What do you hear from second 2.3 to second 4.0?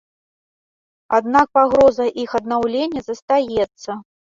аднаўлення застаецца.